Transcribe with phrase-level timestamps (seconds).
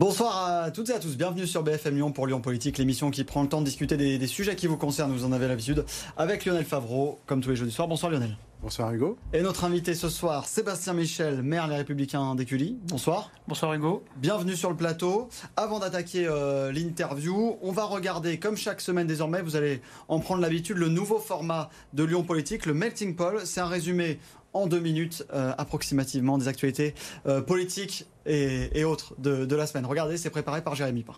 [0.00, 3.22] Bonsoir à toutes et à tous, bienvenue sur BFM Lyon pour Lyon Politique, l'émission qui
[3.22, 5.84] prend le temps de discuter des, sujets qui vous concernent, vous en avez l'habitude,
[6.16, 7.86] avec Lionel Favreau, comme tous les jeudis soirs.
[7.86, 8.36] Bonsoir Lionel.
[8.60, 9.16] Bonsoir Hugo.
[9.32, 12.76] Et notre invité ce soir, Sébastien Michel, maire Les Républicains d'Écully.
[12.88, 13.30] Bonsoir.
[13.46, 14.02] Bonsoir Hugo.
[14.16, 15.28] Bienvenue sur le plateau.
[15.56, 20.40] Avant d'attaquer euh, l'interview, on va regarder, comme chaque semaine désormais, vous allez en prendre
[20.40, 23.42] l'habitude, le nouveau format de Lyon Politique, le Melting Poll.
[23.44, 24.18] C'est un résumé
[24.54, 26.94] en deux minutes euh, approximativement des actualités
[27.26, 29.84] euh, politiques et, autres de, la semaine.
[29.84, 31.14] Regardez, c'est préparé par Jérémy Pain.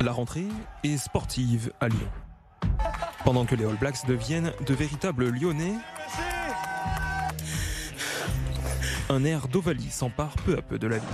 [0.00, 0.46] La rentrée
[0.84, 2.08] est sportive à Lyon.
[3.24, 5.74] Pendant que les All Blacks deviennent de véritables Lyonnais,
[9.10, 11.08] un air d'Ovalie s'empare peu à peu de la ville.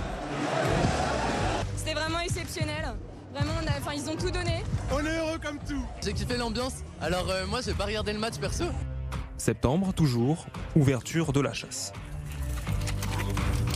[1.75, 2.95] C'était vraiment exceptionnel.
[3.37, 4.63] Vraiment, enfin, ils ont tout donné.
[4.91, 5.83] On est heureux comme tout.
[6.03, 6.77] J'ai kiffé l'ambiance.
[6.99, 8.63] Alors euh, moi, j'ai pas regardé le match perso.
[9.37, 11.93] Septembre, toujours, ouverture de la chasse.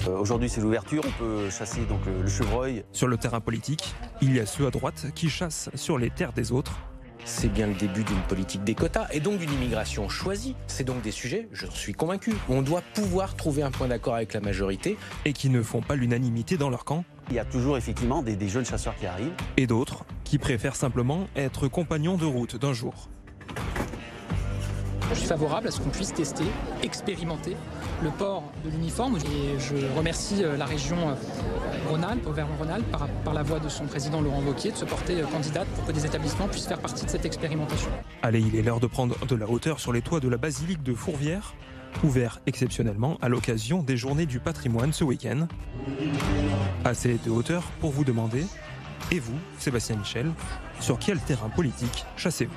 [0.07, 1.03] Euh, aujourd'hui, c'est l'ouverture.
[1.05, 2.83] On peut chasser donc le chevreuil.
[2.91, 6.33] Sur le terrain politique, il y a ceux à droite qui chassent sur les terres
[6.33, 6.79] des autres.
[7.23, 10.55] C'est bien le début d'une politique des quotas et donc d'une immigration choisie.
[10.65, 14.15] C'est donc des sujets, je suis convaincu, où on doit pouvoir trouver un point d'accord
[14.15, 14.97] avec la majorité.
[15.25, 17.05] Et qui ne font pas l'unanimité dans leur camp.
[17.31, 19.31] Il y a toujours effectivement des, des jeunes chasseurs qui arrivent.
[19.55, 23.07] Et d'autres qui préfèrent simplement être compagnons de route d'un jour.
[25.11, 26.43] Je suis favorable à ce qu'on puisse tester,
[26.83, 27.55] expérimenter
[28.03, 31.13] le port de l'uniforme et je remercie euh, la région euh,
[31.89, 35.67] Rhône-Alpes, Auvergne-Rhône-Alpes, par, la voix de son président Laurent Wauquiez, de se porter euh, candidate
[35.69, 37.91] pour que des établissements puissent faire partie de cette expérimentation.
[38.23, 40.83] Allez, il est l'heure de prendre de la hauteur sur les toits de la basilique
[40.83, 41.55] de Fourvière,
[42.03, 45.47] ouvert exceptionnellement à l'occasion des journées du patrimoine ce week-end.
[46.85, 48.45] Assez de hauteur pour vous demander,
[49.11, 50.31] et vous, Sébastien Michel,
[50.79, 52.53] sur quel terrain politique chassez-vous?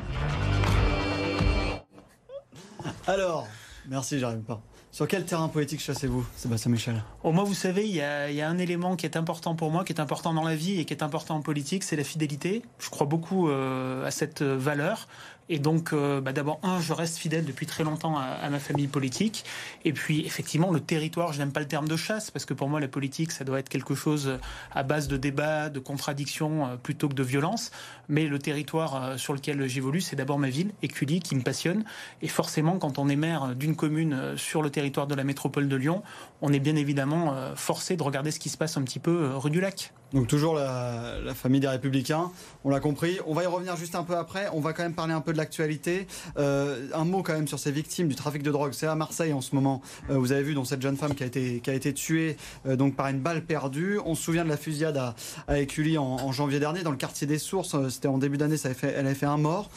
[3.07, 3.47] Alors,
[3.89, 4.63] merci, j'arrive pas.
[4.95, 7.03] Sur quel terrain politique chassez-vous, Sébastien Michel?
[7.25, 9.93] Oh, Moi, vous savez, il y, a, un élément qui est important pour moi, qui
[9.93, 12.63] est important dans la vie et qui est important en politique, c'est la fidélité.
[12.79, 15.09] Je crois beaucoup euh, à cette valeur.
[15.49, 18.87] Et donc, euh, bah, d'abord, un, je reste fidèle depuis très longtemps à, ma famille
[18.87, 19.45] politique.
[19.85, 22.69] Et puis, effectivement, le territoire, je n'aime pas le terme de chasse, parce que pour
[22.69, 24.39] moi, la politique, ça doit être quelque chose
[24.73, 27.71] à base de débat, de contradiction, euh, plutôt que de violence.
[28.09, 31.85] Mais le territoire euh, sur lequel j'évolue, c'est d'abord ma ville, Écully, qui me passionne.
[32.23, 35.77] Et forcément, quand on est maire d'une commune sur le territoire de la métropole de
[35.77, 36.03] Lyon,
[36.41, 39.51] on est bien évidemment forcé de regarder ce qui se passe un petit peu rue
[39.51, 39.93] du Lac.
[40.15, 42.31] Donc toujours la, famille des Républicains,
[42.63, 43.19] on l'a compris.
[43.27, 44.47] On va y revenir juste un peu après.
[44.53, 46.07] On va quand même parler un peu de l'actualité.
[46.39, 48.73] Euh, un mot quand même sur ces victimes du trafic de drogue.
[48.75, 49.83] C'est à Marseille en ce moment.
[50.11, 52.37] Euh, vous avez vu donc cette jeune femme qui a été qui a été tuée
[52.65, 53.99] euh, donc par une balle perdue.
[54.07, 55.17] On se souvient de la fusillade à,
[55.49, 57.77] à Écully en, janvier dernier dans le quartier des Sources.
[57.89, 58.57] C'était en début d'année.
[58.57, 59.69] Ça avait fait, elle avait fait un mort.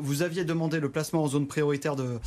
[0.00, 2.20] vous aviez demandé le placement en zone prioritaire de,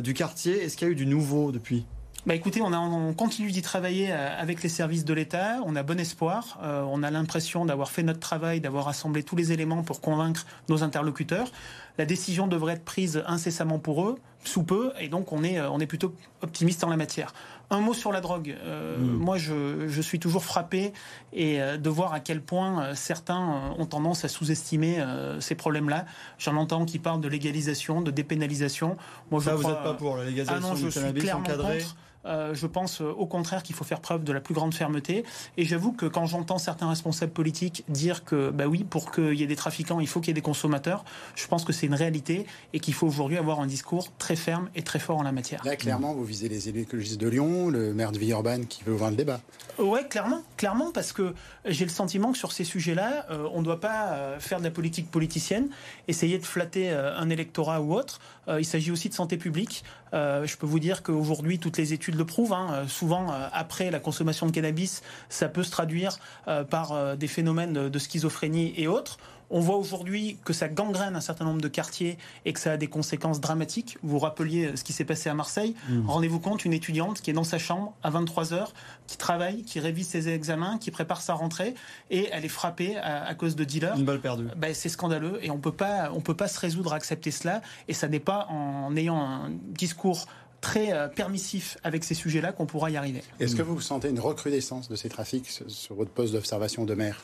[0.00, 0.64] du quartier.
[0.64, 1.84] Est-ce qu'il y a eu du nouveau depuis?
[2.28, 5.62] Bah écoutez, on, a, on continue d'y travailler avec les services de l'État.
[5.64, 6.58] On a bon espoir.
[6.62, 10.82] on a l'impression d'avoir fait notre travail, d'avoir assemblé tous les éléments pour convaincre nos
[10.82, 11.50] interlocuteurs.
[11.98, 15.68] La décision devrait être prise incessamment pour eux, sous peu, et donc on est, euh,
[15.68, 17.34] on est plutôt optimiste en la matière.
[17.70, 18.56] Un mot sur la drogue.
[18.62, 19.16] Euh, mm.
[19.16, 20.92] Moi, je, je, suis toujours frappé
[21.32, 25.04] et euh, de voir à quel point certains ont tendance à sous-estimer
[25.40, 26.06] ces problèmes-là.
[26.38, 28.96] J'en entends qui parlent de légalisation, de dépénalisation.
[29.32, 31.96] Moi, je Ça, vous n'êtes pas pour la légalisation ah non, je suis clairement contre.
[32.24, 35.24] Euh, je pense euh, au contraire qu'il faut faire preuve de la plus grande fermeté.
[35.56, 39.42] Et j'avoue que quand j'entends certains responsables politiques dire que, bah oui, pour qu'il y
[39.42, 41.04] ait des trafiquants, il faut qu'il y ait des consommateurs,
[41.36, 44.68] je pense que c'est une réalité et qu'il faut aujourd'hui avoir un discours très ferme
[44.74, 45.64] et très fort en la matière.
[45.64, 48.94] Là, clairement, vous visez les élus écologistes de Lyon, le maire de Villeurbanne qui veut
[48.94, 49.40] ouvrir le débat.
[49.78, 53.64] Oui, clairement, clairement, parce que j'ai le sentiment que sur ces sujets-là, euh, on ne
[53.64, 55.68] doit pas faire de la politique politicienne,
[56.08, 58.20] essayer de flatter un électorat ou autre.
[58.58, 59.84] Il s'agit aussi de santé publique.
[60.12, 62.52] je peux vous dire qu'aujourd'hui, toutes les études le prouve.
[62.52, 62.68] Hein.
[62.72, 66.18] Euh, souvent, euh, après la consommation de cannabis, ça peut se traduire
[66.48, 69.18] euh, par des phénomènes de schizophrénie et autres.
[69.50, 72.76] On voit aujourd'hui que ça gangrène un certain nombre de quartiers et que ça a
[72.76, 73.98] des conséquences dramatiques.
[74.02, 75.74] Vous vous rappeliez ce qui s'est passé à Marseille.
[75.88, 76.06] Mmh.
[76.06, 78.72] Rendez-vous compte, une étudiante qui est dans sa chambre à 23 heures,
[79.06, 81.74] qui travaille, qui révise ses examens, qui prépare sa rentrée
[82.10, 83.96] et elle est frappée à, cause de dealers.
[83.96, 84.48] Une balle perdue.
[84.56, 87.62] Ben, c'est scandaleux et on peut pas, on peut pas se résoudre à accepter cela.
[87.88, 90.26] Et ça n'est pas en ayant un discours
[90.60, 93.22] très euh, permissif avec ces sujets-là qu'on pourra y arriver.
[93.40, 97.22] Est-ce que vous sentez une recrudescence de ces trafics sur votre poste d'observation de mer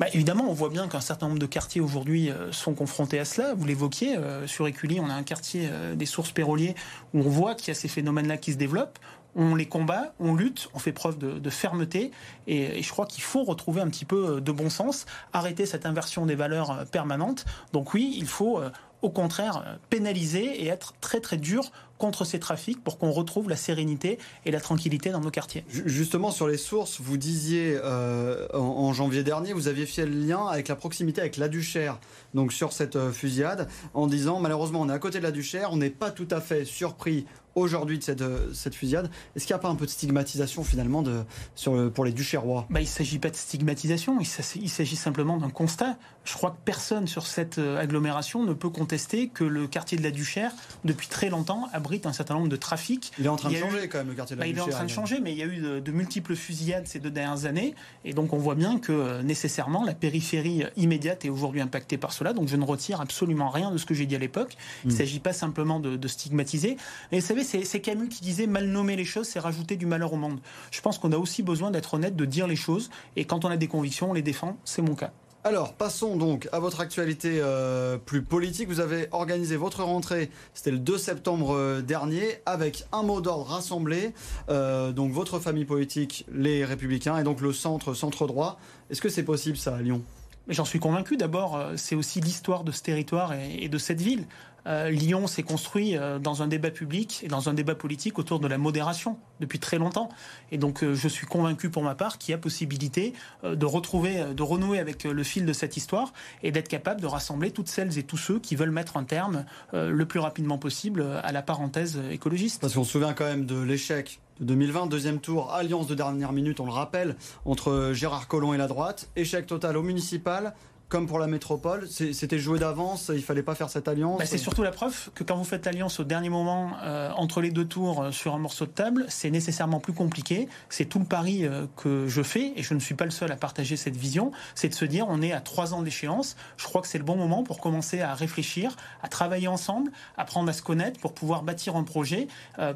[0.00, 3.26] bah, évidemment, on voit bien qu'un certain nombre de quartiers aujourd'hui euh, sont confrontés à
[3.26, 3.52] cela.
[3.52, 6.74] Vous l'évoquiez, euh, sur Écully, on a un quartier des sources péroliers
[7.12, 8.98] où on voit qu'il y a ces phénomènes-là qui se développent.
[9.36, 12.12] On les combat, on lutte, on fait preuve de, fermeté.
[12.46, 15.04] Et, et, je crois qu'il faut retrouver un petit peu de bon sens,
[15.34, 17.44] arrêter cette inversion des valeurs permanentes.
[17.72, 18.60] Donc oui, il faut
[19.02, 21.70] au contraire pénaliser et être très très dur
[22.00, 25.64] contre ces trafics pour qu'on retrouve la sérénité et la tranquillité dans nos quartiers.
[25.68, 30.46] Justement, sur les sources, vous disiez euh, en, janvier dernier, vous aviez fait le lien
[30.46, 32.00] avec la proximité avec la Duchère,
[32.34, 35.72] donc sur cette euh, fusillade, en disant malheureusement on est à côté de la Duchère,
[35.72, 39.10] on n'est pas tout à fait surpris aujourd'hui de cette, euh, cette fusillade.
[39.36, 41.22] Est-ce qu'il n'y a pas un peu de stigmatisation finalement de,
[41.54, 42.66] sur pour les Duchérois?
[42.70, 45.98] Bah, Il ne s'agit pas de stigmatisation, il s'agit simplement d'un constat.
[46.30, 50.04] Je crois que personne sur cette euh, agglomération ne peut contester que le quartier de
[50.04, 50.52] la Duchère,
[50.84, 53.10] depuis très longtemps, abrite un certain nombre de trafics.
[53.18, 54.66] Il est en train de changer quand même le quartier de la bah, Duchère.
[54.66, 57.00] Il est en train de changer, mais il y a eu de, multiples fusillades ces
[57.00, 57.74] deux dernières années.
[58.04, 62.12] Et donc on voit bien que euh, nécessairement la périphérie immédiate est aujourd'hui impactée par
[62.12, 62.32] cela.
[62.32, 64.56] Donc je ne retire absolument rien de ce que j'ai dit à l'époque.
[64.84, 64.98] Il ne hmm.
[64.98, 66.76] s'agit pas simplement de, de stigmatiser.
[67.10, 70.12] Et vous savez, c'est Camus qui disait mal nommer les choses, c'est rajouter du malheur
[70.12, 70.38] au monde.
[70.70, 73.48] Je pense qu'on a aussi besoin d'être honnête, de dire les choses, et quand on
[73.48, 74.56] a des convictions, on les défend.
[74.64, 75.10] C'est mon cas.
[75.42, 78.68] Alors, passons donc à votre actualité euh, plus politique.
[78.68, 83.46] Vous avez organisé votre rentrée, c'était le 2 septembre euh, dernier, avec un mot d'ordre
[83.46, 84.12] rassemblé.
[84.50, 88.60] Euh, donc, votre famille politique, les Républicains, et donc le centre, centre droit.
[88.90, 90.02] Est-ce que c'est possible, ça, à Lyon?
[90.48, 91.16] J'en suis convaincu.
[91.16, 94.26] D'abord, c'est aussi l'histoire de ce territoire et de cette ville.
[94.66, 98.40] Euh, Lyon s'est construit euh, dans un débat public et dans un débat politique autour
[98.40, 100.08] de la modération depuis très longtemps.
[100.52, 103.12] Et donc euh, je suis convaincu pour ma part qu'il y a possibilité
[103.44, 106.12] de retrouver, de renouer avec le fil de cette histoire
[106.42, 109.44] et d'être capable de rassembler toutes celles et tous ceux qui veulent mettre un terme
[109.72, 112.60] le plus rapidement possible à la parenthèse écologiste.
[112.60, 116.32] Parce qu'on se souvient quand même de l'échec de 2020, deuxième tour, alliance de dernière
[116.32, 120.54] minute, on le rappelle, entre Gérard Collomb et la droite, échec total au municipal,
[120.90, 124.18] comme pour la métropole, c'était joué d'avance, il fallait pas faire cette alliance.
[124.18, 127.40] Bah, c'est surtout la preuve que quand vous faites l'alliance au dernier moment euh, entre
[127.40, 130.48] les deux tours euh, sur un morceau de table, c'est nécessairement plus compliqué.
[130.68, 133.30] C'est tout le pari euh, que je fais et je ne suis pas le seul
[133.30, 134.32] à partager cette vision.
[134.56, 136.34] C'est de se dire on est à trois ans d'échéance.
[136.56, 140.50] Je crois que c'est le bon moment pour commencer à réfléchir, à travailler ensemble, apprendre
[140.50, 142.26] à se connaître pour pouvoir bâtir un projet,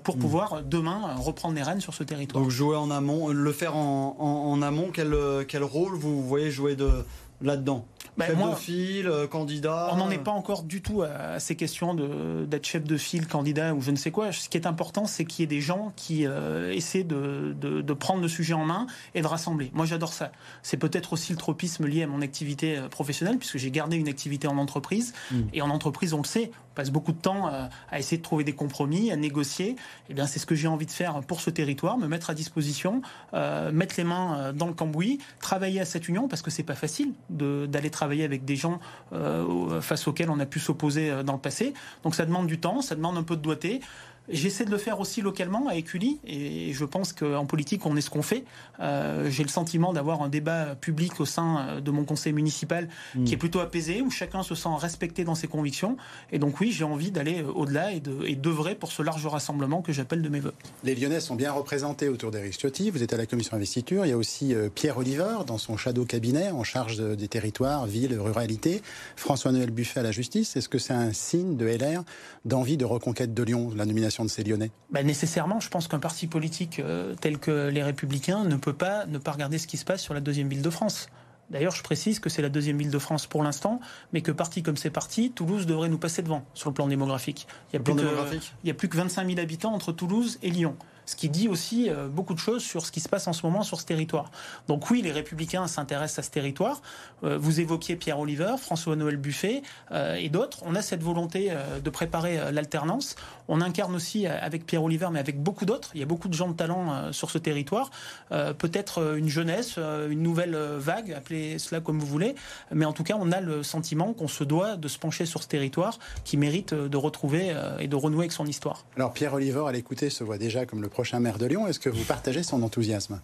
[0.05, 0.21] pour hmm.
[0.21, 2.45] pouvoir demain reprendre les rênes sur ce territoire.
[2.45, 5.17] Donc jouer en amont, le faire en, en amont, quel,
[5.49, 7.05] quel rôle vous voyez jouer de
[7.45, 7.87] là-dedans
[8.23, 11.95] chef de file, euh, candidat On n'en est pas encore du tout à, ces questions
[11.95, 14.33] d'être chef de file, candidat ou je ne sais quoi.
[14.33, 17.95] Ce qui est important, c'est qu'il y ait des gens qui euh, essaient de, de,
[17.95, 19.71] prendre le sujet en main et de rassembler.
[19.73, 20.33] Moi, j'adore ça.
[20.63, 24.09] C'est peut-être aussi le tropisme lié à mon activité euh, professionnelle, puisque j'ai gardé une
[24.09, 25.15] activité en entreprise.
[25.31, 25.43] Hmm.
[25.53, 27.51] Et en entreprise, on le sait, passe beaucoup de temps
[27.91, 29.77] à essayer de trouver des compromis, à négocier.
[30.11, 32.35] Eh bien, c'est ce que j'ai envie de faire pour ce territoire, me mettre à
[32.35, 36.75] disposition, mettre les mains dans le cambouis, travailler à cette union, parce que c'est pas
[36.75, 38.81] facile d'aller travailler avec des gens
[39.13, 41.75] euh, face auxquels on a pu s'opposer euh, dans le passé.
[42.03, 43.81] Donc ça demande du temps, ça demande un peu de doigté.
[44.29, 48.01] J'essaie de le faire aussi localement à Écully et je pense qu'en politique, on est
[48.01, 48.45] ce qu'on fait.
[48.81, 52.89] Euh, j'ai le sentiment d'avoir un débat public au sein euh, de mon conseil municipal
[53.15, 53.25] hmm.
[53.25, 55.99] qui est plutôt apaisé, où chacun se sent respecté dans ses convictions.
[56.33, 59.93] Et donc oui, j'ai envie d'aller euh, au-delà et d'œuvrer pour ce large rassemblement que
[59.93, 60.55] j'appelle de mes voeux.
[60.85, 62.91] Les Lyonnais sont bien représentés autour d'Éric Ciotti.
[62.91, 64.07] Vous êtes à la commission investiture.
[64.07, 68.19] Il y a aussi Pierre Oliver dans son shadow cabinet en charge des territoires, villes,
[68.19, 68.83] ruralité.
[69.17, 70.57] François-Noël Buffet à la justice.
[70.57, 72.05] Est-ce que c'est un signe de LR
[72.45, 74.71] d'envie de reconquête de Lyon, la nomination de ces Lyonnais?
[74.91, 79.07] Bah, Nécessairement, je pense qu'un parti politique euh, tel que les Républicains ne peut pas
[79.07, 81.09] ne pas regarder ce qui se passe sur la deuxième ville de France.
[81.51, 83.81] D'ailleurs, je précise que c'est la deuxième ville de France pour l'instant,
[84.13, 87.47] mais que parti comme c'est parti, Toulouse devrait nous passer devant sur le plan démographique.
[87.73, 91.49] Il n'y a, plus que 25 000 habitants entre Toulouse et Lyon ce qui dit
[91.49, 93.87] aussi euh, beaucoup de choses sur ce qui se passe en ce moment sur ce
[93.87, 94.31] territoire.
[94.69, 96.81] Donc oui, les républicains s'intéressent à ce territoire.
[97.23, 100.59] Euh, vous évoquiez Pierre Oliver, François-Noël Buffet euh, et d'autres.
[100.65, 103.17] On a cette volonté de préparer l'alternance.
[103.49, 105.91] On incarne aussi avec Pierre Oliver, mais avec beaucoup d'autres.
[105.95, 107.91] Il y a beaucoup de gens de talent sur ce territoire.
[108.31, 112.35] Peut-être une jeunesse, une nouvelle vague, appelez cela comme vous voulez.
[112.73, 115.43] Mais en tout cas, on a le sentiment qu'on se doit de se pencher sur
[115.43, 118.85] ce territoire qui mérite de retrouver et de renouer avec son histoire.
[118.97, 121.67] Alors Pierre Oliver, à l'écouter, se voit déjà comme le prochain maire de Lyon.
[121.67, 123.21] Est-ce que vous partagez son enthousiasme?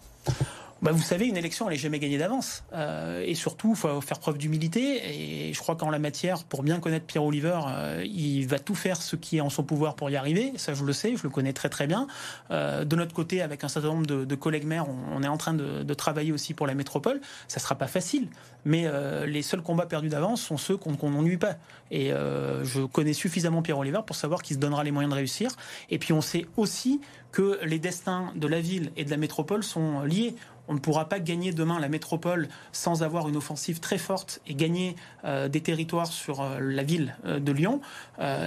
[0.81, 2.63] Bah, vous savez, une élection, elle n'est jamais gagnée d'avance.
[2.73, 5.49] Euh, et surtout, il faut faire preuve d'humilité.
[5.49, 8.73] Et je crois qu'en la matière, pour bien connaître Pierre Oliver, euh, il va tout
[8.73, 10.53] faire ce qui est en son pouvoir pour y arriver.
[10.55, 12.07] Ça, je le sais, je le connais très très bien.
[12.49, 15.53] Euh, de notre côté, avec un certain nombre de, collègues maires, on, est en train
[15.53, 17.21] de, travailler aussi pour la métropole.
[17.47, 18.27] Ça ne sera pas facile.
[18.65, 18.87] Mais
[19.27, 21.57] les seuls combats perdus d'avance sont ceux qu'on n'ennuie pas.
[21.91, 25.51] Et je connais suffisamment Pierre Oliver pour savoir qu'il se donnera les moyens de réussir.
[25.89, 29.63] Et puis on sait aussi que les destins de la ville et de la métropole
[29.63, 30.35] sont liés.
[30.67, 34.55] On ne pourra pas gagner demain la métropole sans avoir une offensive très forte et
[34.55, 37.81] gagner euh, des territoires sur euh, la ville euh, de Lyon.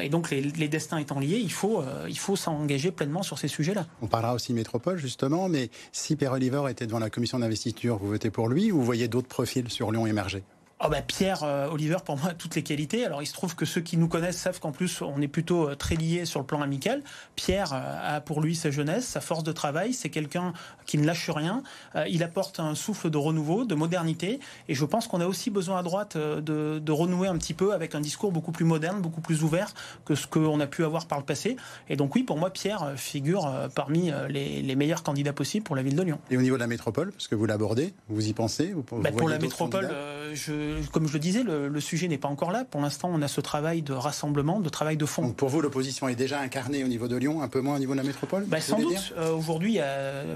[0.03, 1.83] et donc les, destins étant liés, il faut,
[2.17, 3.87] faut s'engager pleinement sur ces sujets-là.
[4.03, 8.09] On parlera aussi métropole justement, mais si Pierre Oliver était devant la commission d'investiture, vous
[8.09, 10.43] votez pour lui ou vous voyez d'autres profils sur Lyon émerger?
[10.81, 13.07] Oh bah Pierre euh, Oliver, pour moi, a toutes les qualités.
[13.07, 15.69] Alors il se trouve que ceux qui nous connaissent savent qu'en plus on est plutôt
[15.69, 17.01] euh, très liés sur le plan amical.
[17.37, 19.95] Pierre euh, a pour lui sa jeunesse, sa force de travail.
[19.95, 20.53] C'est quelqu'un
[20.85, 21.63] qui ne lâche rien.
[22.09, 24.41] il apporte un souffle de renouveau, de modernité.
[24.69, 27.73] Et je pense qu'on a aussi besoin à droite de, de, renouer un petit peu
[27.73, 29.73] avec un discours beaucoup plus moderne, beaucoup plus ouvert
[30.05, 31.57] que ce qu'on a pu avoir par le passé.
[31.89, 35.83] Et donc oui, pour moi, Pierre figure parmi les, les, meilleurs candidats possibles pour la
[35.83, 36.19] ville de Lyon.
[36.31, 39.11] Et au niveau de la métropole, parce que vous l'abordez, vous y pensez vous, bah,
[39.13, 39.89] Pour la métropole,
[40.35, 42.65] je comme je le disais, le, sujet n'est pas encore là.
[42.65, 45.23] Pour l'instant, on a ce travail de rassemblement, de travail de fond.
[45.23, 47.79] Donc pour vous, l'opposition est déjà incarnée au niveau de Lyon, un peu moins au
[47.79, 49.15] niveau de la métropole bah, Sans doute.
[49.17, 49.79] Euh, aujourd'hui,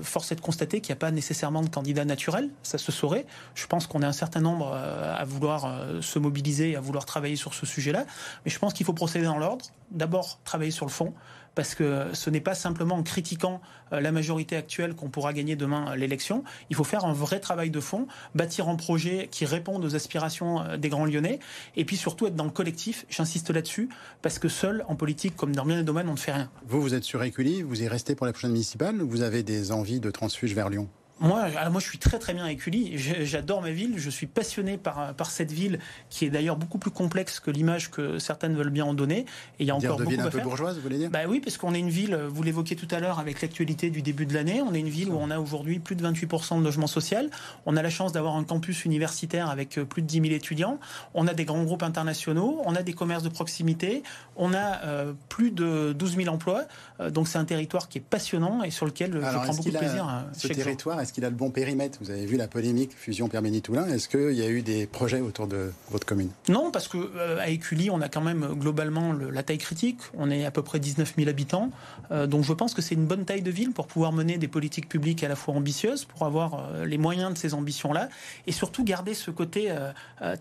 [0.03, 2.51] force est de constater qu'il n'y a pas nécessairement de candidat naturel.
[2.63, 3.27] Ça se saurait.
[3.55, 7.05] Je pense qu'on est un certain nombre euh, à vouloir euh, se mobiliser, à vouloir
[7.05, 8.05] travailler sur ce sujet-là.
[8.45, 9.65] Mais je pense qu'il faut procéder dans l'ordre.
[9.91, 11.15] D'abord, travailler sur le fond
[11.59, 13.61] parce que ce n'est pas simplement en critiquant
[13.93, 16.45] euh, la majorité actuelle qu'on pourra gagner demain euh, l'élection.
[16.71, 20.61] Il faut faire un vrai travail de fond, bâtir un projet qui réponde aux aspirations
[20.61, 21.41] euh, des grands Lyonnais,
[21.75, 23.07] et puis surtout être dans le collectif.
[23.11, 23.89] J'insiste là-dessus,
[24.23, 26.49] parce que seul, en politique, comme dans bien des domaines, on ne fait rien.
[26.65, 29.43] Vous, vous êtes sur Écully, vous y restez pour la prochaine municipale, ou vous avez
[29.43, 30.89] des envies de transfuge vers Lyon?
[31.21, 32.93] Moi, moi, je suis très très bien à Écully.
[32.97, 33.95] J'adore ma ville.
[33.97, 35.79] Je suis passionné par, par cette ville
[36.11, 39.21] qui est d'ailleurs beaucoup plus complexe que l'image que certaines veulent bien en donner.
[39.59, 41.11] Et il y a encore de beaucoup ville un peu bourgeoise, vous voulez dire?
[41.11, 42.17] Bah oui, parce qu'on est une ville.
[42.29, 44.63] Vous l'évoquiez tout à l'heure avec l'actualité du début de l'année.
[44.63, 47.31] On est une ville où on a aujourd'hui plus de 28% de logement social.
[47.67, 50.79] On a la chance d'avoir un campus universitaire avec euh, plus de 10 000 étudiants.
[51.15, 52.63] On a des grands groupes internationaux.
[52.65, 54.03] On a des commerces de proximité.
[54.37, 56.65] On a euh, plus de 12 000 emplois.
[57.01, 59.79] Euh, donc c'est un territoire qui est passionnant et sur lequel je prends beaucoup de
[59.79, 60.25] plaisir.
[60.33, 61.99] Ce territoire, est-ce qu'il a le bon périmètre?
[62.03, 63.87] Vous avez vu la polémique fusion Perménie-Toulin.
[63.87, 66.29] Est-ce qu'il y a eu des projets autour de votre commune?
[66.51, 69.97] Non, parce que euh, à Écully, on a quand même globalement la taille critique.
[70.19, 71.71] On est à peu près 19 000 habitants.
[72.11, 74.49] Euh, donc je pense que c'est une bonne taille de ville pour pouvoir mener des
[74.49, 78.11] politiques publiques à la fois ambitieuses, pour avoir euh, les moyens de ces ambitions-là,
[78.47, 79.73] et surtout garder ce côté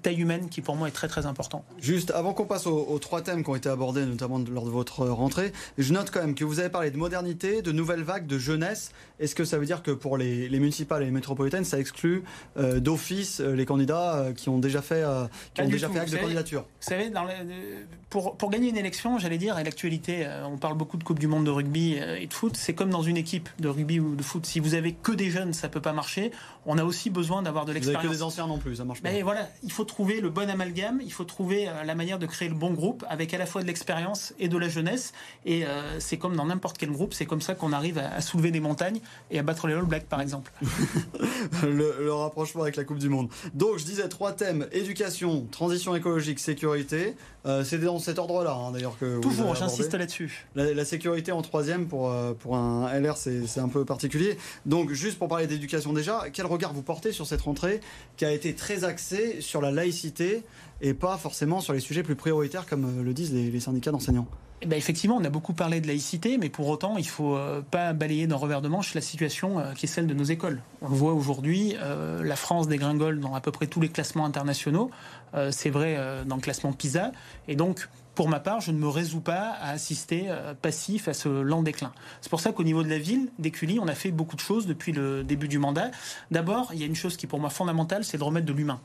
[0.01, 1.63] taille humaine qui pour moi est très très important.
[1.79, 4.69] Juste avant qu'on passe aux, aux, trois thèmes qui ont été abordés notamment lors de
[4.69, 8.27] votre rentrée, je note quand même que vous avez parlé de modernité, de nouvelles vagues,
[8.27, 8.91] de jeunesse.
[9.21, 12.23] Est-ce que ça veut dire que pour les, les municipales et les métropolitaines, ça exclut
[12.57, 15.03] euh, d'office euh, les candidats euh, qui ont déjà fait,
[15.53, 17.25] qui ont déjà fait acte de candidature Vous savez, dans
[18.09, 21.27] pour, pour gagner une élection, j'allais dire, et l'actualité, on parle beaucoup de Coupe du
[21.27, 24.23] Monde de rugby et de foot, c'est comme dans une équipe de rugby ou de
[24.23, 24.45] foot.
[24.45, 26.31] Si vous avez que des jeunes, ça peut pas marcher.
[26.65, 28.01] On a aussi besoin d'avoir de l'expérience.
[28.01, 29.09] Vous avez que des anciens non plus, ça marche pas.
[29.11, 32.47] Mais voilà, il faut trouver le bon amalgame, il faut trouver la manière de créer
[32.47, 35.13] le bon groupe avec à la fois de l'expérience et de la jeunesse.
[35.45, 35.65] Et
[35.99, 38.99] c'est comme dans n'importe quel groupe, c'est comme ça qu'on arrive à, soulever des montagnes
[39.31, 40.46] et à battre les All Blacks, par exemple.
[41.63, 43.29] le, rapprochement avec la Coupe du Monde.
[43.53, 47.15] Donc, je disais trois thèmes éducation, transition écologique, sécurité.
[47.45, 49.19] Euh, c'est dans cet ordre-là, hein, d'ailleurs, que.
[49.19, 50.47] Toujours, j'insiste là-dessus.
[50.55, 54.37] La, sécurité en troisième pour, euh, pour un LR, c'est un peu particulier.
[54.65, 57.79] Donc, juste pour parler d'éducation déjà, quel regard vous portez sur cette rentrée
[58.15, 60.43] qui a été très axée sur la laïcité
[60.81, 64.27] et pas forcément sur les sujets plus prioritaires, comme euh, le disent les syndicats d'enseignants?
[64.61, 67.35] Eh ben effectivement, on a beaucoup parlé de laïcité, mais pour autant, il ne faut
[67.35, 70.23] euh, pas balayer d'un revers de manche la situation euh, qui est celle de nos
[70.23, 70.63] écoles.
[70.81, 74.25] On le voit aujourd'hui, euh, la France dégringole dans à peu près tous les classements
[74.25, 74.89] internationaux.
[75.51, 77.11] C'est vrai dans le classement PISA.
[77.47, 80.33] Et donc, pour ma part, je ne me résous pas à assister
[80.63, 81.91] passif à ce lent déclin.
[82.21, 84.65] C'est pour ça qu'au niveau de la ville d'Écully, on a fait beaucoup de choses
[84.65, 85.91] depuis le début du mandat.
[86.31, 88.53] D'abord, il y a une chose qui est pour moi fondamentale, c'est de remettre de
[88.53, 88.79] l'humain.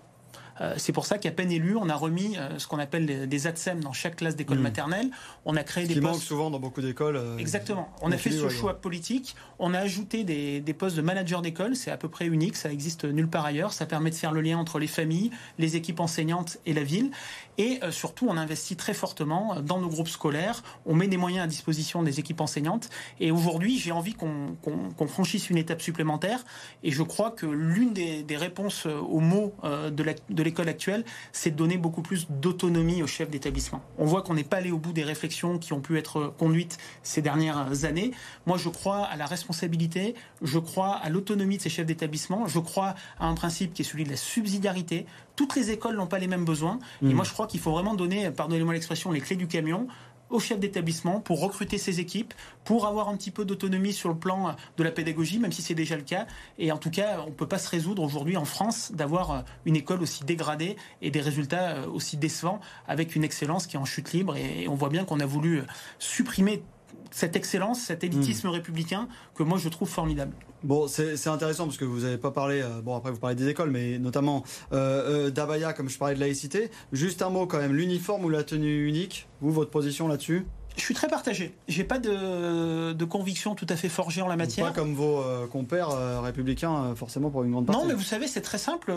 [0.61, 3.47] Euh, c'est pour ça qu'à peine élu, on a remis euh, ce qu'on appelle des
[3.47, 4.63] ATSEM dans chaque classe d'école mmh.
[4.63, 5.11] maternelle.
[5.45, 6.15] On a créé des qui postes.
[6.15, 7.17] manque souvent dans beaucoup d'écoles.
[7.17, 7.91] Euh, Exactement.
[8.03, 9.35] On a fait ce choix politique.
[9.59, 11.77] On a ajouté des, des postes de manager d'école.
[11.77, 12.57] C'est à peu près unique.
[12.57, 13.73] Ça existe nulle part ailleurs.
[13.73, 17.11] Ça permet de faire le lien entre les familles, les équipes enseignantes et la ville.
[17.59, 20.63] Et surtout, on investit très fortement dans nos groupes scolaires.
[20.87, 22.89] On met des moyens à disposition des équipes enseignantes.
[23.21, 26.45] Et aujourd'hui, j'ai envie qu'on franchisse une étape supplémentaire.
[26.83, 31.57] Et je crois que l'une des, des, réponses aux mots de l'école actuelle, c'est de
[31.57, 33.83] donner beaucoup plus d'autonomie aux chefs d'établissement.
[33.99, 36.79] On voit qu'on n'est pas allé au bout des réflexions qui ont pu être conduites
[37.03, 38.13] ces dernières années.
[38.47, 42.59] Moi, je crois à la responsabilité, je crois à l'autonomie de ces chefs d'établissement, je
[42.59, 45.07] crois à un principe qui est celui de la subsidiarité.
[45.37, 46.79] Toutes les écoles n'ont pas les mêmes besoins.
[47.03, 47.12] Et mmh.
[47.12, 49.87] moi, je crois qu'il faut vraiment donner, pardonnez-moi l'expression, les clés du camion
[50.33, 52.35] au chef d'établissement pour recruter ses équipes,
[52.65, 55.75] pour avoir un petit peu d'autonomie sur le plan de la pédagogie, même si c'est
[55.75, 56.27] déjà le cas.
[56.59, 59.77] Et en tout cas, on ne peut pas se résoudre aujourd'hui en France d'avoir une
[59.77, 63.85] école aussi dégradée et des résultats euh, aussi décevants avec une excellence qui est en
[63.85, 64.37] chute libre.
[64.37, 65.62] Et on voit bien qu'on a voulu
[65.99, 66.62] supprimer
[67.11, 68.53] cette excellence, cet élitisme hmm.
[68.53, 70.33] républicain que moi je trouve formidable.
[70.64, 73.49] Bon, c'est intéressant parce que vous n'avez pas parlé, euh, bon après vous parlez des
[73.49, 76.71] écoles, mais notamment euh, euh, d'Abaya, comme je parlais de laïcité.
[76.92, 80.47] Juste un mot quand même, l'uniforme ou la tenue unique, vous, votre position là-dessus?
[80.76, 81.55] Je suis très partagé.
[81.69, 84.67] J'ai pas de, de, conviction tout à fait forgée en la matière.
[84.67, 87.81] Pas comme vos euh, compères euh, républicains, euh, forcément pour une grande partie.
[87.81, 88.93] Non, mais vous savez, c'est très simple.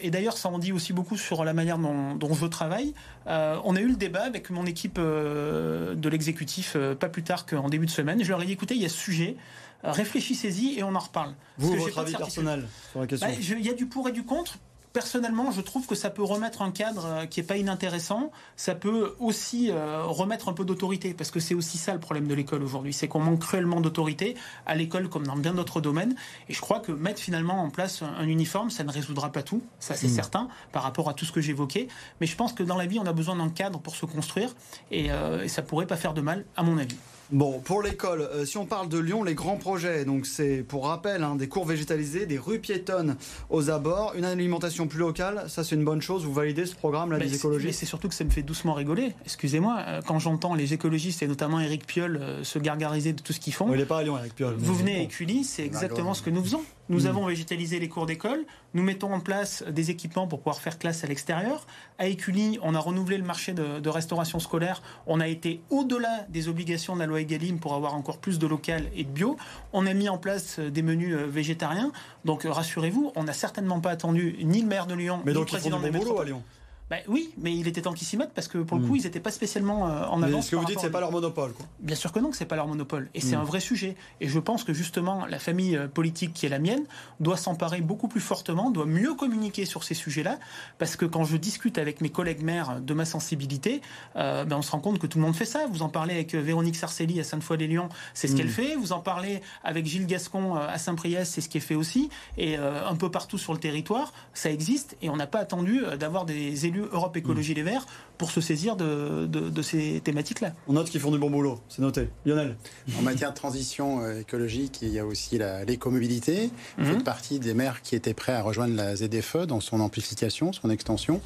[0.00, 2.94] et d'ailleurs, ça en dit aussi beaucoup sur la manière dont, dont je travaille.
[3.26, 7.86] on a eu le débat avec mon équipe de l'exécutif pas plus tard qu'en début
[7.86, 8.22] de semaine.
[8.22, 9.36] Je leur ai dit, écoutez, il y a ce sujet.
[9.82, 11.34] Réfléchissez-y et on en reparle.
[11.58, 14.24] Vous, votre avis personnel sur la question bah, Il y a du pour et du
[14.24, 14.58] contre
[14.92, 18.30] personnellement, je trouve que ça peut remettre un cadre euh, qui n'est pas inintéressant.
[18.56, 22.26] Ça peut aussi euh, remettre un peu d'autorité, parce que c'est aussi ça le problème
[22.26, 22.92] de l'école aujourd'hui.
[22.92, 26.14] C'est qu'on manque cruellement d'autorité à l'école comme dans bien d'autres domaines.
[26.48, 29.62] Et je crois que mettre finalement en place un uniforme, ça ne résoudra pas tout,
[29.78, 30.10] ça c'est mmh.
[30.10, 31.88] certain, par rapport à tout ce que j'évoquais.
[32.20, 34.54] Mais je pense que dans la vie, on a besoin d'un cadre pour se construire,
[34.90, 36.96] et, euh, et ça pourrait pas faire de mal, à mon avis.
[37.32, 40.86] Bon, pour l'école, euh, si on parle de Lyon, les grands projets, donc c'est pour
[40.86, 43.16] rappel hein, des cours végétalisés, des rues piétonnes
[43.50, 46.24] aux abords, une alimentation plus locale, ça c'est une bonne chose.
[46.24, 49.12] Vous validez ce programme là des écologistes C'est surtout que ça me fait doucement rigoler.
[49.24, 53.32] Excusez-moi, euh, quand j'entends les écologistes et notamment Éric Piolle euh, se gargariser de tout
[53.32, 53.72] ce qu'ils font.
[53.72, 54.56] il n'est pas à Lyon, Éric Piolle.
[54.58, 56.62] Vous venez à Écully, c'est exactement ce que nous faisons.
[56.90, 57.06] Nous hmm.
[57.06, 58.44] avons végétalisé les cours d'école,
[58.74, 61.66] nous mettons en place des équipements pour pouvoir faire classe à l'extérieur.
[61.98, 64.82] À Écully, on a renouvelé le marché de, de restauration scolaire.
[65.06, 68.46] On a été au-delà des obligations de la loi Egalim pour avoir encore plus de
[68.48, 69.36] local et de bio.
[69.72, 71.92] On a mis en place euh, des menus euh, végétariens.
[72.24, 75.44] Donc euh, rassurez-vous, on n'a certainement pas attendu ni le maire de Lyon, ni le
[75.44, 76.42] président de la à Lyon.
[76.90, 78.98] Bah oui, mais il était temps qu'ils s'y mettent parce que pour le coup, hmm.
[78.98, 80.46] ils n'étaient pas spécialement euh, en avance.
[80.46, 81.54] ce que vous dites, c'est pas leur monopole.
[81.78, 83.40] Bien sûr que non, que c'est pas leur monopole, et c'est hmm.
[83.40, 83.94] un vrai sujet.
[84.20, 86.82] Et je pense que justement, la famille euh, politique qui est la mienne
[87.20, 90.40] doit s'emparer beaucoup plus fortement, doit mieux communiquer sur ces sujets-là,
[90.78, 93.82] parce que quand je discute avec mes collègues maires de ma sensibilité,
[94.16, 95.68] euh, ben on se rend compte que tout le monde fait ça.
[95.68, 98.50] Vous en parlez avec Véronique Sarcelli à Sainte-Foy-les-Lyons, c'est ce qu'elle hmm.
[98.50, 98.74] fait.
[98.74, 102.10] Vous en parlez avec Gilles Gascon à Saint-Priest, c'est ce qui est fait aussi.
[102.36, 106.24] Et un peu partout sur le territoire, ça existe, et on n'a pas attendu d'avoir
[106.24, 107.86] des élus Europe Écologie Verts
[108.18, 110.52] pour se saisir de, de, ces thématiques-là.
[110.68, 112.08] On note qu'ils font du bon boulot, c'est noté.
[112.24, 112.56] Lionel
[112.98, 116.50] En matière de transition euh, écologique, il y a aussi l'écomobilité.
[116.78, 116.94] Vous mhm.
[116.94, 120.70] faites partie des maires qui étaient prêts à rejoindre la ZFE dans son amplification, son
[120.70, 121.20] extension.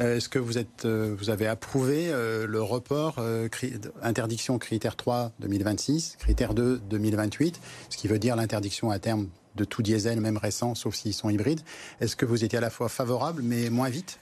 [0.00, 3.22] Euh, est-ce que vous, êtes, euh, vous avez approuvé le report
[4.02, 9.64] interdiction critère 3 2026, critère 2 2028, ce qui veut dire l'interdiction à terme de
[9.64, 11.60] tout diesel, même récent, sauf s'ils sont hybrides.
[12.00, 14.18] Est-ce que vous étiez à la fois favorable, mais moins vite?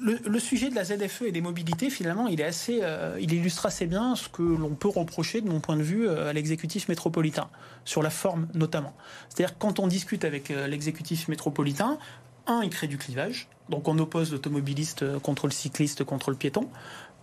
[0.00, 3.66] Le, sujet de la ZFE et des mobilités, finalement, il est assez, euh, il illustre
[3.66, 6.88] assez bien ce que l'on peut reprocher, de mon point de vue, euh, à l'exécutif
[6.88, 7.50] métropolitain,
[7.84, 8.94] sur la forme notamment.
[9.28, 11.98] C'est-à-dire quand on discute avec euh, l'exécutif métropolitain,
[12.46, 16.68] un, il crée du clivage, donc on oppose l'automobiliste contre le cycliste, contre le piéton.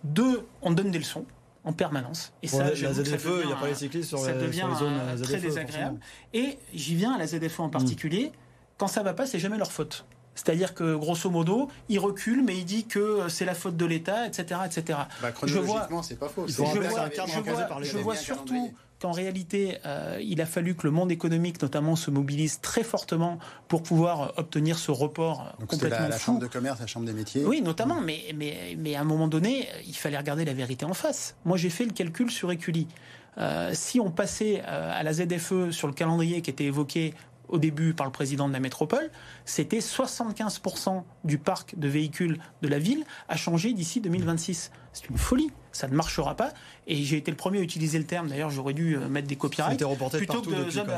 [0.03, 1.25] Deux, on donne des leçons
[1.63, 2.31] en permanence.
[2.43, 5.21] Et ça, la ZFE, il n'y a pas les cyclistes sur, ça devient les zones
[5.23, 5.99] très désagréable.
[6.35, 8.31] Et j'y viens à la ZFE en particulier.
[8.77, 10.05] Quand ça va pas, c'est jamais leur faute.
[10.35, 14.27] C'est-à-dire que grosso modo, il recule, mais il dit que c'est la faute de l'État,
[14.27, 14.99] etc., etc.
[15.21, 16.45] Bah, chronologiquement, c'est pas faux.
[16.47, 21.61] Je vois, je vois surtout qu'en réalité, euh, il a fallu que le monde économique,
[21.61, 26.39] notamment, se mobilise très fortement pour pouvoir obtenir ce report Donc complètement la, la Chambre
[26.39, 27.43] de commerce, la Chambre des métiers.
[27.45, 30.93] Oui, notamment, mais, mais, mais à un moment donné, il fallait regarder la vérité en
[30.93, 31.35] face.
[31.45, 32.87] Moi, j'ai fait le calcul sur Écully.
[33.37, 37.13] Euh, si on passait euh, à la ZFE sur le calendrier qui était évoqué
[37.47, 39.09] au début par le président de la métropole,
[39.45, 44.71] c'était 75% du parc de véhicules de la ville à changer d'ici 2026.
[44.93, 46.53] C'est une folie ça ne marchera pas.
[46.87, 49.35] Et j'ai été le premier à utiliser le terme, d'ailleurs j'aurais dû euh, mettre des
[49.35, 49.77] copyrights.
[50.17, 50.89] Plutôt que de zone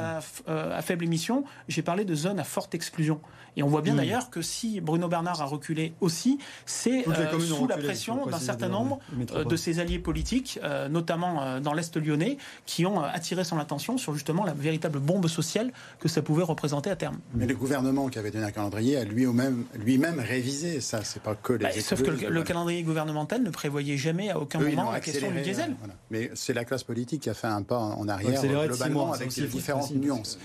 [0.48, 3.20] euh, à, faible émission, j'ai parlé de zone à forte exclusion.
[3.58, 7.68] Et on voit bien d'ailleurs que si Bruno Bernard a reculé aussi, c'est euh, sous
[7.68, 9.00] la pression d'un certain nombre
[9.34, 14.46] de ses alliés politiques, notamment dans l'Est lyonnais, qui ont attiré son attention sur justement
[14.46, 17.18] la véritable bombe sociale que ça pouvait représenter à terme.
[17.34, 21.22] Mais le gouvernement qui avait donné un calendrier a lui-même lui -même révisé ça, c'est
[21.22, 24.60] pas que les bah, Sauf que le, le calendrier gouvernemental ne prévoyait jamais à aucun
[24.60, 25.76] la question du diesel.
[26.12, 29.48] Mais c'est la classe politique qui a fait un pas en arrière globalement avec les
[29.48, 30.38] différentes nuances.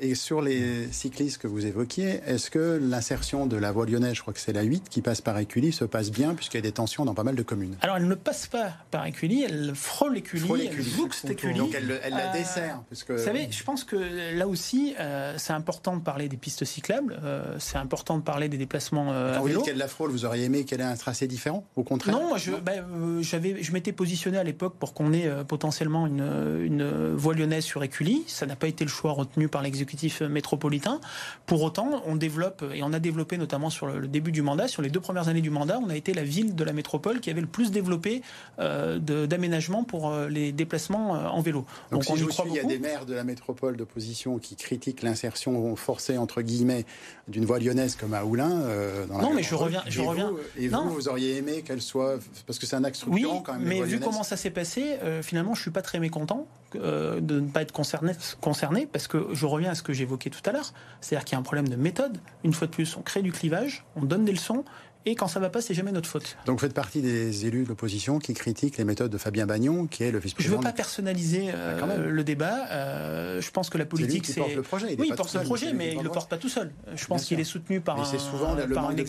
[0.00, 4.20] Et sur les cyclistes que vous évoquiez, est-ce que l'insertion de la voie lyonnaise, je
[4.20, 6.62] crois que c'est la 8, qui passe par Écully, se passe bien, puisqu'il y a
[6.62, 7.76] des tensions dans pas mal de communes?
[7.80, 11.58] Alors, elle ne passe pas par Écully, elle frôle Écully, elle jouxte Écully.
[11.58, 12.80] Donc, elle, la euh, dessert.
[12.90, 13.96] Vous savez, je pense que
[14.36, 18.48] là aussi, euh, c'est important de parler des pistes cyclables, euh, c'est important de parler
[18.48, 21.26] des déplacements Quand vous dites qu'elle la frôle, vous auriez aimé qu'elle ait un tracé
[21.26, 22.14] différent, au contraire?
[22.14, 22.84] Non, moi, je, ben,
[23.20, 28.22] je m'étais positionné à l'époque pour qu'on ait potentiellement une, une voie lyonnaise sur Écully.
[28.28, 31.00] Ça n'a pas été le choix retenu par l'exécutif exécutif métropolitain.
[31.46, 34.82] Pour autant, on développe, et on a développé notamment sur le début du mandat, sur
[34.82, 37.30] les deux premières années du mandat, on a été la ville de la métropole qui
[37.30, 38.22] avait le plus développé
[38.58, 41.64] euh, d'aménagement pour euh, les déplacements euh, en vélo.
[41.90, 44.56] Donc, si on y croit Il y a des maires de la métropole d'opposition qui
[44.56, 46.84] critiquent l'insertion forcée, entre guillemets,
[47.28, 48.62] d'une voie lyonnaise comme à Oulin.
[49.08, 49.82] dans non, mais je reviens.
[49.88, 50.30] Je et reviens.
[50.30, 52.18] Vous, et vous, vous auriez aimé qu'elle soit.
[52.46, 53.62] Parce que c'est un axe structurant oui, quand même.
[53.62, 57.62] Mais vu comment ça s'est passé, finalement, je suis pas très mécontent de ne pas
[57.62, 60.72] être concerné, concerné parce que je reviens à ce que j'évoquais tout à l'heure.
[61.00, 62.18] C'est-à-dire qu'il y a un problème de méthode.
[62.44, 64.64] Une fois de plus, on crée du clivage, on donne des leçons
[65.06, 66.36] et quand ça va pas, c'est jamais notre faute.
[66.44, 69.86] Donc vous faites partie des élus de l'opposition qui critiquent les méthodes de Fabien Bagnon,
[69.86, 70.56] qui est le vice-président.
[70.56, 72.66] Je ne veux pas personnaliser euh, ah, le débat.
[72.70, 74.40] Euh, je pense que la politique, c'est.
[74.40, 74.96] porte le projet.
[74.98, 76.72] oui, il porte le projet, mais il ne le porte pas tout seul.
[76.94, 78.18] Je pense qu'il est soutenu par mais un.
[78.18, 79.00] souvent le par manque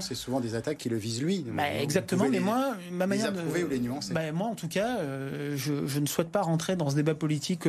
[0.00, 1.44] c'est souvent des attaques qui le visent lui.
[1.48, 2.26] Bah, exactement.
[2.28, 3.40] Mais moi, ma manière de.
[3.40, 4.14] ou les nuancer.
[4.14, 7.14] Bah, moi, en tout cas, euh, je, je, ne souhaite pas rentrer dans ce débat
[7.14, 7.66] politique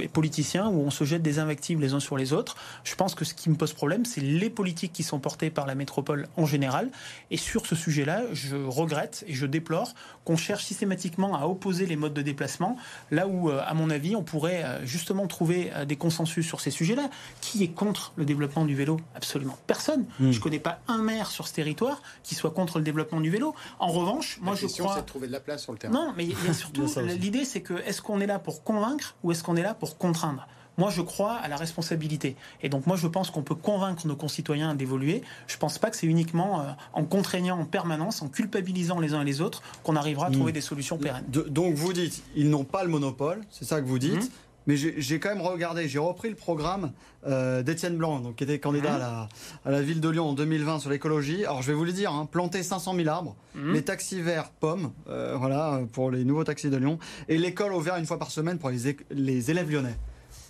[0.00, 2.56] et politicien où on se jette des invectives les uns sur les autres.
[2.82, 5.66] Je pense que ce qui me pose problème, c'est les politiques qui sont portées par
[5.66, 6.90] la métropole en général.
[7.30, 9.94] Et sur ce sujet là je regrette et je déplore
[10.24, 12.76] qu'on cherche systématiquement à opposer les modes de déplacement,
[13.10, 16.60] là où, euh, à mon avis, on pourrait euh, justement trouver euh, des consensus sur
[16.60, 17.10] ces sujets-là.
[17.40, 18.98] Qui est contre le développement du vélo?
[19.14, 20.04] Absolument personne.
[20.18, 20.30] Hmm.
[20.30, 23.30] Je ne connais pas un maire sur ce territoire qui soit contre le développement du
[23.30, 23.54] vélo.
[23.78, 24.94] En revanche, moi je crois.
[24.94, 25.92] c'est de trouver de la place sur le terrain.
[25.92, 26.86] Non, mais il y a surtout
[27.18, 29.98] l'idée, c'est que est-ce qu'on est là pour convaincre ou est-ce qu'on est là pour
[29.98, 30.46] contraindre?
[30.80, 32.36] Moi, je crois à la responsabilité.
[32.62, 35.20] Et donc, moi, je pense qu'on peut convaincre nos concitoyens d'évoluer.
[35.46, 39.12] Je ne pense pas que c'est uniquement euh, en contraignant en permanence, en culpabilisant les
[39.12, 40.54] uns et les autres, qu'on arrivera à trouver hmm.
[40.54, 41.26] des solutions pérennes.
[41.28, 44.24] donc, vous dites, ils n'ont pas le monopole, c'est ça que vous dites.
[44.24, 44.34] Hmm.
[44.66, 46.92] Mais j'ai quand même regardé, j'ai repris le programme
[47.26, 49.26] euh, d'Étienne Blanc, donc, qui était candidat
[49.64, 49.68] hmm.
[49.68, 51.44] à, la, ville de Lyon en 2020 sur l'écologie.
[51.44, 54.92] Alors je vais vous le dire, hein, planter 500 000 arbres, les taxis verts pommes,
[55.10, 58.30] euh, voilà, pour les nouveaux taxis de Lyon, et l'école au vert une fois par
[58.30, 59.96] semaine pour les, les élèves lyonnais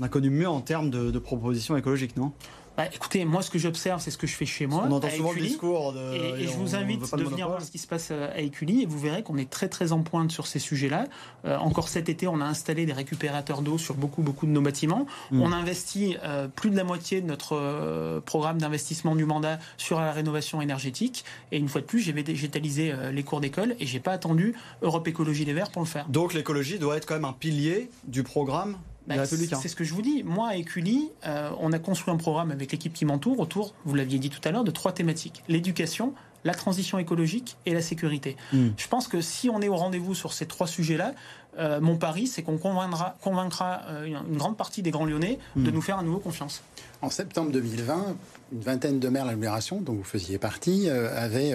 [0.01, 2.33] on a connu mieux en termes de, propositions écologiques, non?
[2.77, 4.85] Bah, écoutez, moi, ce que j'observe, c'est ce que je fais chez moi.
[4.89, 6.39] On entend souvent le discours de.
[6.39, 8.87] Et, je vous invite de venir voir ce qui se passe euh, à Écully et
[8.87, 11.07] vous verrez qu'on est très très en pointe sur ces sujets-là.
[11.45, 14.63] Euh, encore cet été, on a installé des récupérateurs d'eau sur beaucoup beaucoup de nos
[14.63, 15.07] bâtiments.
[15.31, 15.43] Hmm.
[15.43, 20.13] On investit euh, plus de la moitié de notre programme d'investissement du mandat sur la
[20.13, 21.25] rénovation énergétique.
[21.53, 25.07] Et une fois de plus, j'ai végétalisé les cours d'école et j'ai pas attendu Europe
[25.07, 26.09] Écologie Les Verts pour le faire.
[26.09, 29.95] Donc l'écologie doit être quand même un pilier du programme bah, c'est ce que je
[29.95, 30.23] vous dis.
[30.23, 33.95] Moi, à Écully, euh, on a construit un programme avec l'équipe qui m'entoure autour, vous
[33.95, 35.43] l'aviez dit tout à l'heure, de trois thématiques.
[35.49, 38.37] L'éducation, la transition écologique et la sécurité.
[38.53, 38.69] Hmm.
[38.77, 41.15] Je pense que si on est au rendez-vous sur ces trois sujets-là,
[41.59, 45.71] euh, mon pari, c'est qu'on convaincra, convaincra euh, une, grande partie des Grands Lyonnais de
[45.71, 45.75] hmm.
[45.75, 46.63] nous faire à nouveau confiance.
[47.03, 48.17] En septembre 2020,
[48.53, 51.55] une vingtaine de maires de l'agglomération, dont vous faisiez partie, euh, avaient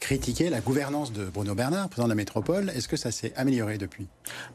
[0.00, 2.70] critiqué la gouvernance de Bruno Bernard, président de la métropole.
[2.70, 4.06] Est-ce que ça s'est amélioré depuis?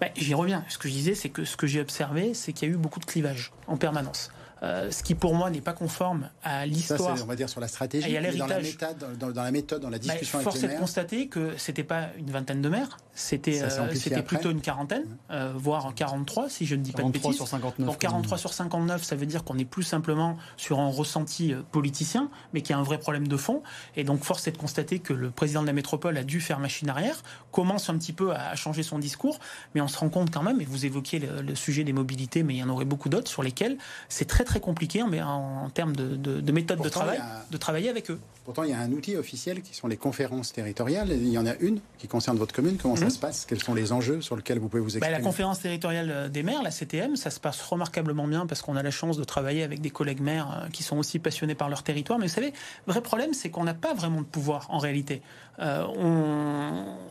[0.02, 0.66] Ben, J'y reviens.
[0.70, 2.78] Ce que je disais, c'est que ce que j'ai observé, c'est qu'il y a eu
[2.78, 4.32] beaucoup de clivages en permanence.
[4.64, 7.18] Euh, ce qui pour moi n'est pas conforme à l'histoire.
[7.22, 9.98] on va dire sur la stratégie, et dans la, méthode, dans, la méthode, dans la
[9.98, 10.62] bah, discussion avec les maires.
[10.62, 14.52] Force est de constater que c'était pas une vingtaine de maires, c'était euh, c'était plutôt
[14.52, 17.36] une quarantaine, euh, voire 43 si je ne dis pas de bêtises.
[17.36, 17.86] sur 59.
[17.86, 22.30] Donc 43 sur 59, ça veut dire qu'on n'est plus simplement sur un ressenti politicien,
[22.54, 23.64] mais qu'il y a un vrai problème de fond.
[23.98, 26.60] Et donc force est de constater que le président de la métropole a dû faire
[26.60, 27.22] machine arrière,
[27.52, 29.40] commence un petit peu à, changer son discours,
[29.76, 32.44] mais on se rend compte quand même, et vous évoquiez le, le sujet des mobilités,
[32.44, 35.70] mais il y en aurait beaucoup d'autres sur lesquels c'est très très compliqué mais en,
[35.70, 37.20] termes de, de, méthode de travail,
[37.52, 38.20] de travailler avec eux.
[38.46, 41.12] Pourtant, il y a un outil officiel qui sont les conférences territoriales.
[41.12, 42.78] Il y en a une qui concerne votre commune.
[42.78, 43.12] Comment ça mhm.
[43.12, 43.46] se passe?
[43.46, 45.18] Quels sont les enjeux sur lesquels vous pouvez vous bah, exprimer?
[45.18, 48.84] La conférence territoriale des maires, la CTM, ça se passe remarquablement bien parce qu'on a
[48.84, 51.84] la chance de travailler avec des collègues maires euh, qui sont aussi passionnés par leur
[51.84, 52.20] territoire.
[52.20, 52.54] Mais vous savez,
[52.86, 55.22] le vrai problème, c'est qu'on n'a pas vraiment de pouvoir en réalité.
[55.60, 55.86] Euh,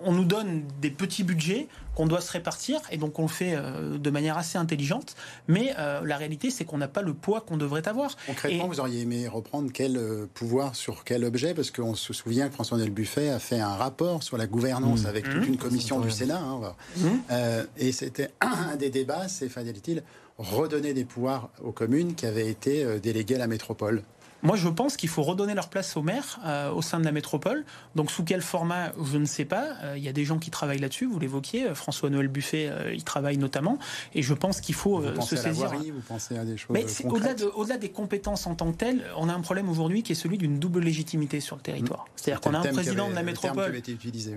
[0.04, 3.54] on, nous donne des petits budgets qu'on doit se répartir et donc on le fait
[3.54, 5.14] euh, de manière assez intelligente.
[5.48, 8.16] Mais la réalité, c'est qu'on n'a pas le poids qu'on devrait avoir.
[8.26, 9.98] Concrètement, vous auriez aimé reprendre quel
[10.34, 11.54] pouvoir sur quel objet?
[11.54, 15.06] Parce qu'on se souvient que François-Noël Buffet a fait un rapport sur la gouvernance mmh.
[15.06, 15.58] avec toute une mmh.
[15.58, 16.38] commission du Sénat.
[16.38, 17.06] Hein, mmh.
[17.30, 20.02] euh, et c'était un des débats, c'est, fallait-il
[20.38, 24.02] redonner des pouvoirs aux communes qui avaient été euh, déléguées à la métropole?
[24.42, 27.12] Moi, je pense qu'il faut redonner leur place aux maires euh, au sein de la
[27.12, 27.64] métropole.
[27.94, 29.76] Donc, sous quel format, je ne sais pas.
[29.84, 31.66] Euh, il y a des gens qui travaillent là-dessus, vous l'évoquiez.
[31.66, 33.78] Euh, François-Noël Buffet, il travaille notamment.
[34.14, 35.68] Et je pense qu'il faut vous se saisir.
[35.68, 38.72] À la vous pensez à des choses Mais au-delà, de, au-delà des compétences en tant
[38.72, 41.62] que telles, on a un problème aujourd'hui qui est celui d'une double légitimité sur le
[41.62, 42.00] territoire.
[42.00, 42.12] Mmh.
[42.16, 43.80] C'est-à-dire qu'on a un président de la métropole.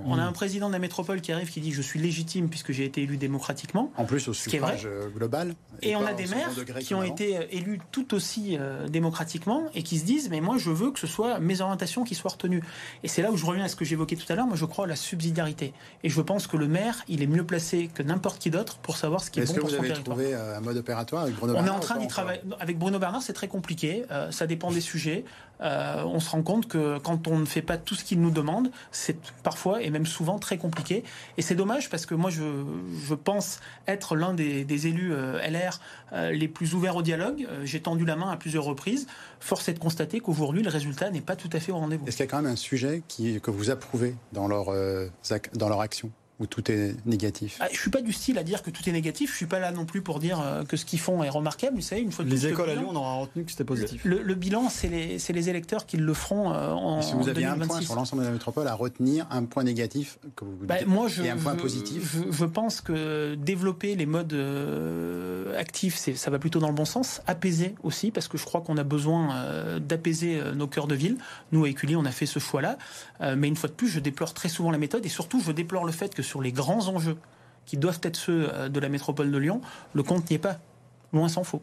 [0.05, 2.71] On a un président de la métropole qui arrive qui dit je suis légitime puisque
[2.71, 3.91] j'ai été élu démocratiquement.
[3.97, 5.55] En plus au suffrage global.
[5.81, 8.57] Et, on a des maires qui ont été élus tout aussi
[8.89, 12.03] démocratiquement et qui qui se disent, mais moi je veux que ce soit mes orientations
[12.03, 12.61] qui soient retenues.
[13.03, 14.45] Et c'est là où je reviens à ce que j'évoquais tout à l'heure.
[14.45, 15.73] Moi je crois à la subsidiarité.
[16.03, 18.97] Et je pense que le maire, il est mieux placé que n'importe qui d'autre pour
[18.97, 20.17] savoir ce qui est, Est-ce bon que pour vous son avez territoire.
[20.17, 22.41] trouvé euh, un mode opératoire avec Bruno On est en train d'y travailler.
[22.59, 24.03] Avec Bruno Bernard, c'est très compliqué.
[24.11, 25.23] Euh, ça dépend des sujets.
[25.61, 28.31] Euh, on se rend compte que quand on ne fait pas tout ce qu'il nous
[28.31, 31.05] demande, c'est parfois et même souvent très compliqué.
[31.37, 32.43] Et c'est dommage parce que moi, je,
[33.07, 35.79] je pense être l'un des, des élus LR
[36.31, 37.47] les plus ouverts au dialogue.
[37.63, 39.07] J'ai tendu la main à plusieurs reprises.
[39.39, 42.07] Force est de constater qu'aujourd'hui, le résultat n'est pas tout à fait au rendez-vous.
[42.07, 45.55] Est-ce qu'il y a quand même un sujet que vous approuvez dans leur, euh, ac-
[45.55, 46.09] dans leur action?
[46.39, 47.57] Où tout est négatif?
[47.61, 49.31] Ah, je suis pas du style à dire que tout est négatif.
[49.31, 51.77] Je suis pas là non plus pour dire euh, que ce qu'ils font est remarquable.
[51.77, 53.51] Vous savez, une fois de plus, Les le écoles à Lyon, on aura retenu que
[53.51, 54.01] c'était positif.
[54.03, 57.45] Le, le bilan, c'est les, électeurs qui le feront euh, en, Et Si vous aviez
[57.45, 57.85] un point 2026.
[57.85, 61.07] sur l'ensemble de la métropole à retenir, un point négatif que vous Bah, dites, moi,
[61.07, 62.15] je, et un point je- positif?
[62.27, 66.85] Je, je pense que développer les modes euh, actifs, ça va plutôt dans le bon
[66.85, 67.21] sens.
[67.27, 71.17] Apaiser aussi, parce que je crois qu'on a besoin euh, d'apaiser nos cœurs de ville.
[71.51, 72.77] Nous, à Écully, on a fait ce choix-là.
[73.21, 75.51] Euh, mais une fois de plus, je déplore très souvent la méthode et surtout, je
[75.51, 77.17] déplore le fait que sur les grands enjeux,
[77.65, 79.61] qui doivent être ceux euh, de la métropole de Lyon,
[79.93, 80.57] le compte n'y est pas.
[81.13, 81.61] Loin s'en faut.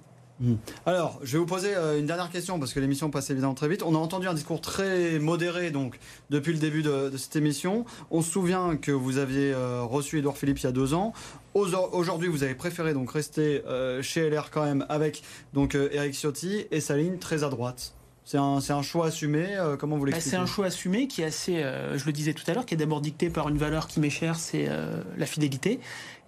[0.87, 3.68] Alors, je vais vous poser euh, une dernière question parce que l'émission passe évidemment très
[3.68, 3.85] vite.
[3.85, 7.85] On a entendu un discours très modéré donc depuis le début de, cette émission.
[8.11, 11.12] On se souvient que vous aviez euh, reçu Édouard Philippe il y a deux ans.
[11.55, 13.62] Au- Aujourd'hui, vous avez préféré donc rester
[14.01, 15.22] chez LR quand même avec
[15.53, 17.94] donc Eric Ciotti et sa ligne très à droite.
[18.25, 19.57] C'est un, un choix assumé.
[19.57, 22.13] euh, comment vous Bah, l'expliquez c'est un choix assumé qui est assez, euh, je le
[22.13, 24.67] disais tout à l'heure, qui est d'abord dicté par une valeur qui m'est chère, c'est
[24.69, 25.81] euh, la fidélité.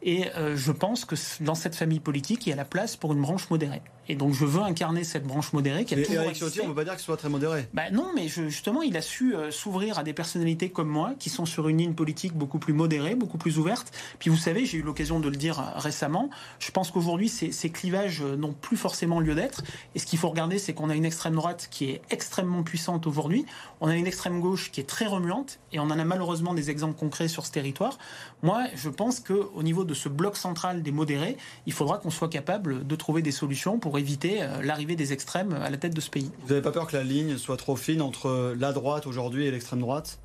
[0.02, 3.12] Et euh, je pense que dans cette famille politique, il y a la place pour
[3.14, 3.80] une branche modérée.
[4.08, 6.64] Et donc je veux incarner cette branche modérée qui a Et toujours Eric Ciotti, on
[6.64, 7.68] ne peut pas dire que ce soit très modéré.
[7.72, 11.14] Bah non, mais je- justement, il a su euh, s'ouvrir à des personnalités comme moi,
[11.18, 13.92] qui sont sur une ligne politique beaucoup plus modérée, beaucoup plus ouverte.
[14.18, 17.52] Puis vous savez, j'ai eu l'occasion de le dire euh, récemment, je pense qu'aujourd'hui, ces,
[17.52, 19.62] ces clivages euh, n'ont plus forcément lieu d'être.
[19.94, 23.06] Et ce qu'il faut regarder, c'est qu'on a une extrême droite qui est extrêmement puissante
[23.06, 23.46] aujourd'hui,
[23.80, 26.70] on a une extrême gauche qui est très remuante, et on en a malheureusement des
[26.70, 27.98] exemples concrets sur ce territoire.
[28.42, 31.36] Moi, je pense qu'au niveau de ce bloc central des modérés,
[31.66, 35.52] il faudra qu'on soit capable de trouver des solutions pour éviter euh, l'arrivée des extrêmes
[35.52, 36.30] à la tête de ce pays.
[36.42, 39.50] Vous n'avez pas peur que la ligne soit trop fine entre la droite aujourd'hui et
[39.50, 40.18] l'extrême droite?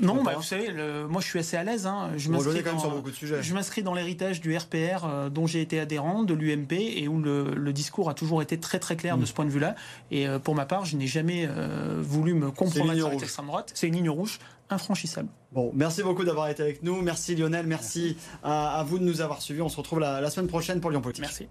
[0.00, 1.86] Non, bah, vous savez, le- moi je suis assez à l'aise.
[1.86, 2.10] Hein.
[2.16, 7.20] Je m'inscris dans- l'héritage du RPR euh, dont j'ai été adhérent, de l'UMP, et où
[7.22, 9.20] le, le discours a toujours été très très clair Mm.
[9.20, 9.76] de ce point de vue-là.
[10.10, 13.70] Et euh, pour ma part, je n'ai jamais euh, voulu me compromettre avec l'extrême droite.
[13.74, 15.28] C'est une ligne rouge infranchissable.
[15.52, 17.00] Bon, merci beaucoup d'avoir été avec nous.
[17.00, 19.62] Merci Lionel, merci, À, à vous de nous avoir suivis.
[19.62, 21.22] On se retrouve la, la semaine prochaine pour Lyon Politique.
[21.22, 21.46] Merci.